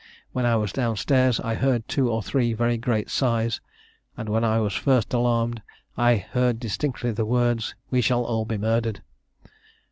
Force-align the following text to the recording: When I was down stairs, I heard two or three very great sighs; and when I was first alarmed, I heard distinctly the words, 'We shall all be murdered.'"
When 0.31 0.47
I 0.47 0.55
was 0.55 0.73
down 0.73 0.97
stairs, 0.97 1.39
I 1.39 1.53
heard 1.53 1.87
two 1.87 2.09
or 2.09 2.23
three 2.23 2.53
very 2.53 2.75
great 2.75 3.07
sighs; 3.11 3.61
and 4.17 4.29
when 4.29 4.43
I 4.43 4.59
was 4.59 4.73
first 4.73 5.13
alarmed, 5.13 5.61
I 5.95 6.15
heard 6.15 6.59
distinctly 6.59 7.11
the 7.11 7.23
words, 7.23 7.75
'We 7.91 8.01
shall 8.01 8.23
all 8.25 8.45
be 8.45 8.57
murdered.'" 8.57 9.03